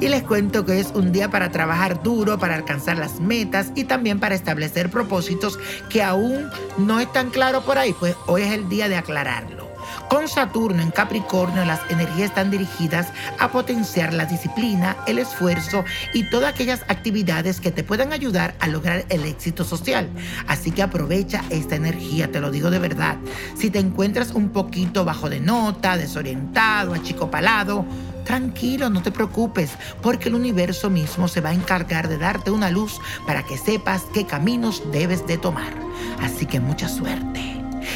Y 0.00 0.08
les 0.08 0.22
cuento 0.22 0.64
que 0.64 0.80
es 0.80 0.88
un 0.94 1.12
día 1.12 1.30
para 1.30 1.52
trabajar 1.52 2.02
duro, 2.02 2.38
para 2.38 2.56
alcanzar 2.56 2.98
las 2.98 3.20
metas 3.20 3.70
y 3.74 3.84
también 3.84 4.18
para 4.18 4.34
establecer 4.34 4.90
propósitos 4.90 5.58
que 5.88 6.02
aún 6.02 6.50
no 6.76 6.98
están 6.98 7.30
claros 7.30 7.62
por 7.64 7.78
ahí. 7.78 7.94
Pues 7.98 8.16
hoy 8.26 8.42
es 8.42 8.52
el 8.52 8.68
día 8.68 8.88
de 8.88 8.96
aclararlo. 8.96 9.70
Con 10.08 10.28
Saturno 10.28 10.82
en 10.82 10.90
Capricornio 10.90 11.64
las 11.64 11.80
energías 11.88 12.30
están 12.30 12.50
dirigidas 12.50 13.08
a 13.38 13.50
potenciar 13.50 14.12
la 14.12 14.26
disciplina, 14.26 14.96
el 15.06 15.18
esfuerzo 15.18 15.84
y 16.12 16.28
todas 16.28 16.52
aquellas 16.52 16.82
actividades 16.88 17.60
que 17.60 17.70
te 17.70 17.84
puedan 17.84 18.12
ayudar 18.12 18.54
a 18.60 18.66
lograr 18.66 19.04
el 19.08 19.24
éxito 19.24 19.64
social. 19.64 20.08
Así 20.46 20.70
que 20.70 20.82
aprovecha 20.82 21.42
esta 21.50 21.76
energía, 21.76 22.30
te 22.30 22.40
lo 22.40 22.50
digo 22.50 22.70
de 22.70 22.78
verdad. 22.78 23.16
Si 23.56 23.70
te 23.70 23.78
encuentras 23.78 24.32
un 24.32 24.50
poquito 24.50 25.04
bajo 25.04 25.30
de 25.30 25.40
nota, 25.40 25.96
desorientado, 25.96 26.94
achicopalado, 26.94 27.86
Tranquilo, 28.24 28.88
no 28.88 29.02
te 29.02 29.10
preocupes, 29.10 29.70
porque 30.00 30.28
el 30.28 30.34
universo 30.34 30.90
mismo 30.90 31.28
se 31.28 31.40
va 31.40 31.50
a 31.50 31.54
encargar 31.54 32.08
de 32.08 32.18
darte 32.18 32.50
una 32.50 32.70
luz 32.70 33.00
para 33.26 33.42
que 33.42 33.58
sepas 33.58 34.04
qué 34.14 34.26
caminos 34.26 34.82
debes 34.92 35.26
de 35.26 35.38
tomar. 35.38 35.72
Así 36.20 36.46
que 36.46 36.60
mucha 36.60 36.88
suerte. 36.88 37.40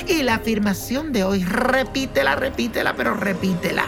Y 0.08 0.22
la 0.22 0.34
afirmación 0.34 1.12
de 1.12 1.24
hoy, 1.24 1.44
repítela, 1.44 2.36
repítela, 2.36 2.94
pero 2.96 3.14
repítela. 3.14 3.86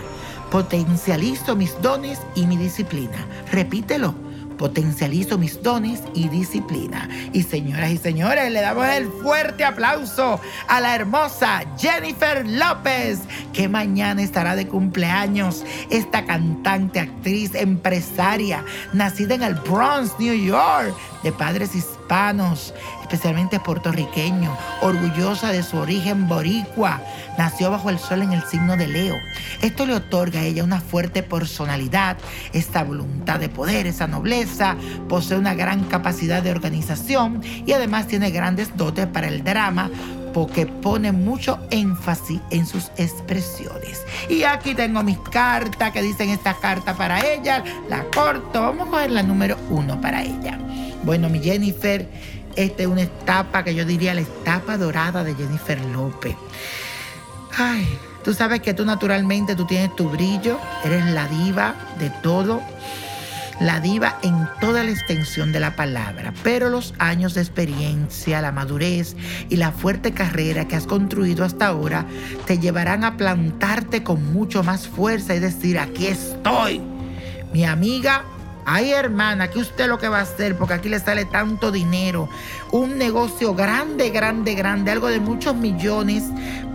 Potencializo 0.51 1.57
mis 1.57 1.81
dones 1.83 2.21
y 2.35 2.47
mi 2.47 2.57
disciplina. 2.57 3.27
Repítelo 3.53 4.28
potencializo 4.59 5.39
mis 5.39 5.63
dones 5.63 6.03
y 6.13 6.29
disciplina. 6.29 7.09
Y 7.33 7.45
señoras 7.45 7.91
y 7.93 7.97
señores, 7.97 8.53
le 8.53 8.61
damos 8.61 8.87
el 8.89 9.09
fuerte 9.09 9.65
aplauso 9.65 10.41
a 10.69 10.81
la 10.81 10.95
hermosa 10.95 11.63
Jennifer 11.79 12.47
López, 12.47 13.21
que 13.53 13.69
mañana 13.69 14.23
estará 14.23 14.57
de 14.57 14.67
cumpleaños. 14.67 15.65
Esta 15.89 16.27
cantante, 16.27 17.01
actriz, 17.01 17.55
empresaria, 17.55 18.65
nacida 18.93 19.35
en 19.35 19.45
el 19.45 19.55
Bronx, 19.55 20.13
New 20.19 20.35
York, 20.35 20.95
de 21.23 21.33
padres 21.33 21.75
hispanos, 21.75 22.75
especialmente 23.03 23.61
puertorriqueño, 23.61 24.57
orgullosa 24.83 25.51
de 25.53 25.63
su 25.63 25.79
origen 25.79 26.29
boricua. 26.29 27.01
Nació 27.37 27.71
bajo 27.71 27.91
el 27.91 27.99
sol 27.99 28.23
en 28.23 28.33
el 28.33 28.43
signo 28.45 28.77
de 28.77 28.89
Leo. 28.89 29.17
Esto 29.63 29.87
le 29.87 29.95
otorga 29.95 30.41
a 30.41 30.45
ella 30.45 30.65
una 30.65 30.81
fuerte 30.81 31.23
personalidad, 31.23 32.17
esta 32.53 32.85
voluntad 32.85 33.41
de 33.41 33.49
poder, 33.49 33.87
esa 33.87 34.07
nobleza, 34.07 34.77
posee 35.09 35.39
una 35.39 35.55
gran 35.55 35.85
capacidad 35.85 36.43
de 36.43 36.51
organización 36.51 37.43
y 37.45 37.73
además 37.73 38.07
tiene 38.07 38.31
grandes 38.31 38.77
dotes 38.77 39.07
para 39.07 39.29
el 39.29 39.45
drama 39.45 39.91
porque 40.33 40.67
pone 40.67 41.13
mucho 41.13 41.59
énfasis 41.71 42.41
en 42.51 42.67
sus 42.67 42.91
expresiones. 42.97 44.05
Y 44.29 44.45
aquí 44.45 44.75
tengo 44.75 45.03
mis 45.03 45.19
cartas 45.19 45.91
que 45.93 46.03
dicen 46.03 46.31
esta 46.31 46.55
carta 46.55 46.95
para 46.95 47.21
ella. 47.27 47.65
La 47.89 48.05
corto. 48.05 48.63
Vamos 48.63 48.89
a 48.89 48.91
coger 48.91 49.11
la 49.11 49.23
número 49.23 49.57
uno 49.71 50.01
para 50.01 50.23
ella. 50.23 50.59
Bueno, 51.05 51.29
mi 51.29 51.41
Jennifer, 51.41 52.09
esta 52.57 52.83
es 52.83 52.89
una 52.89 53.03
etapa 53.03 53.63
que 53.63 53.75
yo 53.75 53.85
diría 53.85 54.15
la 54.15 54.23
etapa 54.23 54.77
dorada 54.77 55.23
de 55.23 55.35
Jennifer 55.35 55.81
López. 55.87 56.35
Ay, 57.57 57.87
tú 58.25 58.35
sabes 58.35 58.61
que 58.61 58.75
tú 58.75 58.85
naturalmente 58.85 59.55
tú 59.55 59.65
tienes 59.65 59.95
tu 59.97 60.09
brillo, 60.09 60.59
eres 60.85 61.05
la 61.07 61.29
diva 61.29 61.75
de 61.99 62.11
todo, 62.23 62.61
la 63.61 63.81
diva 63.81 64.19
en 64.23 64.49
toda 64.61 64.85
la 64.85 64.91
extensión 64.91 65.53
de 65.53 65.61
la 65.61 65.75
palabra, 65.75 66.33
pero 66.43 66.69
los 66.69 66.95
años 66.99 67.35
de 67.35 67.41
experiencia, 67.41 68.41
la 68.41 68.53
madurez 68.53 69.17
y 69.49 69.57
la 69.57 69.73
fuerte 69.73 70.13
carrera 70.13 70.69
que 70.69 70.77
has 70.77 70.87
construido 70.87 71.45
hasta 71.45 71.67
ahora 71.67 72.07
te 72.47 72.59
llevarán 72.59 73.05
a 73.05 73.17
plantarte 73.17 74.03
con 74.03 74.33
mucho 74.33 74.63
más 74.63 74.87
fuerza 74.89 75.35
y 75.35 75.41
decir, 75.41 75.79
aquí 75.79 76.07
estoy. 76.07 76.81
Mi 77.53 77.65
amiga 77.65 78.25
Ay, 78.71 78.93
hermana, 78.93 79.49
que 79.49 79.61
usted 79.61 79.89
lo 79.89 79.99
que 79.99 80.09
va 80.09 80.19
a 80.19 80.23
hacer, 80.23 80.55
porque 80.59 80.75
aquí 80.75 80.91
le 80.91 81.01
sale 81.01 81.25
tanto 81.25 81.73
dinero. 81.73 82.29
Un 82.71 82.99
negocio 82.99 83.55
grande, 83.55 84.11
grande, 84.11 84.55
grande, 84.55 84.91
algo 84.91 85.07
de 85.09 85.21
muchos 85.21 85.57
millones. 85.57 86.25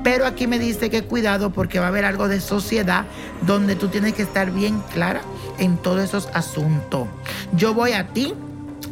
Pero 0.04 0.26
aquí 0.26 0.48
me 0.48 0.58
dice 0.58 0.90
que 0.90 1.04
cuidado 1.04 1.52
porque 1.52 1.78
va 1.78 1.86
a 1.86 1.90
haber 1.90 2.06
algo 2.06 2.28
de 2.28 2.42
sociedad 2.42 3.06
donde 3.46 3.76
tú 3.76 3.90
tienes 3.90 4.16
que 4.16 4.24
estar 4.24 4.50
bien 4.50 4.81
clara 4.92 5.22
en 5.59 5.78
todos 5.78 6.02
esos 6.02 6.30
asuntos. 6.34 7.08
Yo 7.52 7.76
voy 7.76 7.92
a 7.92 8.08
ti 8.08 8.34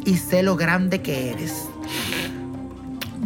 y 0.04 0.18
sé 0.18 0.44
lo 0.44 0.54
grande 0.54 1.02
que 1.02 1.32
eres 1.32 1.71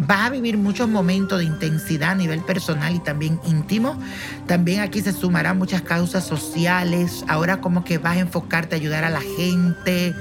vas 0.06 0.26
a 0.26 0.30
vivir 0.30 0.56
muchos 0.56 0.88
momentos 0.88 1.38
de 1.38 1.44
intensidad 1.44 2.10
a 2.10 2.14
nivel 2.14 2.40
personal 2.40 2.94
y 2.94 3.00
también 3.00 3.40
íntimo. 3.46 3.98
También 4.46 4.80
aquí 4.80 5.00
se 5.00 5.12
sumarán 5.12 5.58
muchas 5.58 5.82
causas 5.82 6.24
sociales. 6.24 7.24
Ahora 7.28 7.60
como 7.60 7.84
que 7.84 7.98
vas 7.98 8.16
a 8.16 8.20
enfocarte 8.20 8.76
a 8.76 8.78
ayudar 8.78 9.04
a 9.04 9.10
la 9.10 9.20
gente. 9.20 10.14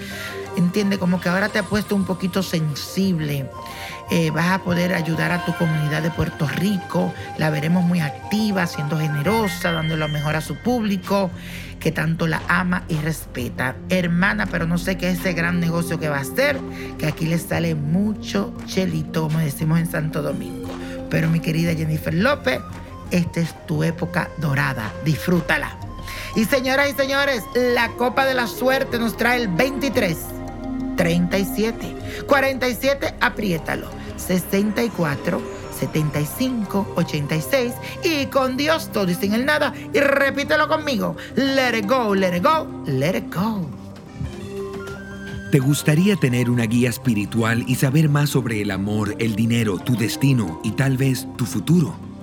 Entiende, 0.57 0.97
como 0.97 1.19
que 1.19 1.29
ahora 1.29 1.49
te 1.49 1.59
ha 1.59 1.63
puesto 1.63 1.95
un 1.95 2.05
poquito 2.05 2.41
sensible. 2.43 3.49
Eh, 4.11 4.29
vas 4.31 4.51
a 4.51 4.63
poder 4.63 4.93
ayudar 4.93 5.31
a 5.31 5.43
tu 5.45 5.53
comunidad 5.55 6.01
de 6.01 6.11
Puerto 6.11 6.47
Rico. 6.47 7.13
La 7.37 7.49
veremos 7.49 7.83
muy 7.83 7.99
activa, 7.99 8.67
siendo 8.67 8.97
generosa, 8.97 9.71
dando 9.71 9.97
lo 9.97 10.07
mejor 10.07 10.35
a 10.35 10.41
su 10.41 10.55
público 10.55 11.31
que 11.79 11.91
tanto 11.91 12.27
la 12.27 12.41
ama 12.47 12.83
y 12.87 12.95
respeta. 12.95 13.75
Hermana, 13.89 14.47
pero 14.47 14.65
no 14.65 14.77
sé 14.77 14.97
qué 14.97 15.09
es 15.09 15.19
ese 15.19 15.33
gran 15.33 15.59
negocio 15.59 15.99
que 15.99 16.09
va 16.09 16.17
a 16.17 16.21
hacer, 16.21 16.59
que 16.97 17.05
aquí 17.05 17.25
le 17.25 17.37
sale 17.37 17.75
mucho 17.75 18.55
chelito, 18.65 19.23
como 19.23 19.39
decimos 19.39 19.79
en 19.79 19.91
Santo 19.91 20.21
Domingo. 20.21 20.69
Pero 21.09 21.29
mi 21.29 21.39
querida 21.39 21.73
Jennifer 21.75 22.13
López, 22.13 22.59
esta 23.11 23.39
es 23.39 23.67
tu 23.67 23.83
época 23.83 24.29
dorada. 24.37 24.91
Disfrútala. 25.03 25.77
Y 26.35 26.45
señoras 26.45 26.89
y 26.89 26.93
señores, 26.93 27.43
la 27.53 27.89
copa 27.89 28.25
de 28.25 28.33
la 28.33 28.47
suerte 28.47 28.99
nos 28.99 29.15
trae 29.15 29.41
el 29.41 29.47
23, 29.47 30.17
37, 31.05 32.25
47, 32.25 33.13
apriétalo, 33.21 33.87
64, 34.17 35.39
75 35.79 36.93
86 36.95 37.73
y 38.03 38.25
con 38.25 38.57
Dios 38.57 38.91
todo 38.91 39.11
y 39.11 39.13
sin 39.13 39.35
el 39.35 39.45
nada 39.45 39.71
y 39.93 39.99
repítelo 39.99 40.67
conmigo. 40.67 41.15
Let 41.35 41.77
it 41.77 41.85
go, 41.87 42.15
let 42.15 42.35
it 42.35 42.43
go, 42.43 42.67
let 42.87 43.15
it 43.15 43.31
go. 43.31 43.69
¿Te 45.51 45.59
gustaría 45.59 46.15
tener 46.15 46.49
una 46.49 46.63
guía 46.63 46.89
espiritual 46.89 47.63
y 47.67 47.75
saber 47.75 48.09
más 48.09 48.31
sobre 48.31 48.63
el 48.63 48.71
amor, 48.71 49.15
el 49.19 49.35
dinero, 49.35 49.77
tu 49.77 49.95
destino 49.95 50.59
y 50.63 50.71
tal 50.71 50.97
vez 50.97 51.27
tu 51.37 51.45
futuro? 51.45 51.95